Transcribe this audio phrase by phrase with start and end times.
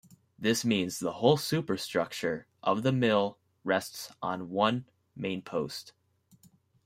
[0.39, 5.93] This means the whole superstructure of the mill rests on one main post.